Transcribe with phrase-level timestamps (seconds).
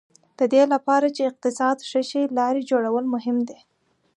[0.39, 3.59] د دې لپاره چې اقتصاد ښه شي لارې جوړول مهم دي.